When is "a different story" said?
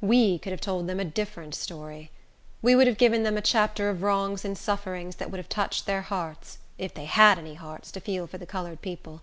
0.98-2.10